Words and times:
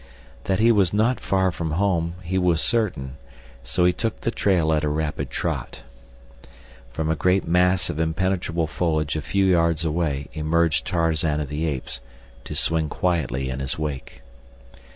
That 0.45 0.57
he 0.57 0.71
was 0.71 0.93
not 0.95 1.19
far 1.19 1.51
from 1.51 1.69
home 1.73 2.15
he 2.23 2.39
was 2.39 2.59
certain, 2.59 3.17
so 3.63 3.85
he 3.85 3.93
took 3.93 4.21
the 4.21 4.31
trail 4.31 4.73
at 4.73 4.83
a 4.83 4.89
rapid 4.89 5.29
trot. 5.29 5.83
From 6.91 7.07
a 7.11 7.15
great 7.15 7.47
mass 7.47 7.87
of 7.87 7.99
impenetrable 7.99 8.65
foliage 8.65 9.15
a 9.15 9.21
few 9.21 9.45
yards 9.45 9.85
away 9.85 10.27
emerged 10.33 10.87
Tarzan 10.87 11.39
of 11.39 11.49
the 11.49 11.67
Apes 11.67 11.99
to 12.45 12.55
swing 12.55 12.89
quietly 12.89 13.51
in 13.51 13.59
his 13.59 13.77
wake. 13.77 14.23